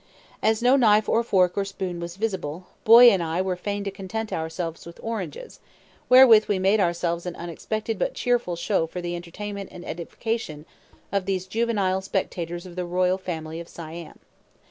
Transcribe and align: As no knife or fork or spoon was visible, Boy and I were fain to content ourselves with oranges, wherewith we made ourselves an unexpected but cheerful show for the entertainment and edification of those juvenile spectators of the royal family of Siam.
As 0.41 0.63
no 0.63 0.75
knife 0.75 1.07
or 1.07 1.21
fork 1.21 1.55
or 1.55 1.63
spoon 1.63 1.99
was 1.99 2.15
visible, 2.15 2.65
Boy 2.85 3.11
and 3.11 3.21
I 3.21 3.39
were 3.39 3.55
fain 3.55 3.83
to 3.83 3.91
content 3.91 4.33
ourselves 4.33 4.83
with 4.83 4.99
oranges, 5.03 5.59
wherewith 6.09 6.45
we 6.47 6.57
made 6.57 6.79
ourselves 6.79 7.27
an 7.27 7.35
unexpected 7.35 7.99
but 7.99 8.15
cheerful 8.15 8.55
show 8.55 8.87
for 8.87 8.99
the 8.99 9.15
entertainment 9.15 9.69
and 9.71 9.85
edification 9.85 10.65
of 11.11 11.27
those 11.27 11.45
juvenile 11.45 12.01
spectators 12.01 12.65
of 12.65 12.75
the 12.75 12.83
royal 12.85 13.19
family 13.19 13.59
of 13.59 13.67
Siam. 13.69 14.17